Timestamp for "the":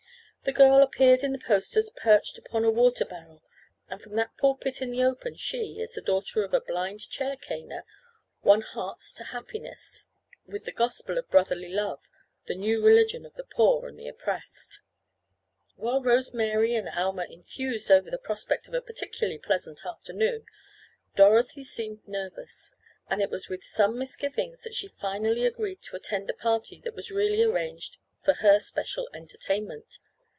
0.43-0.51, 1.33-1.37, 4.89-5.03, 5.93-6.01, 10.65-10.71, 13.35-13.43, 13.99-14.07, 18.09-18.17, 26.27-26.33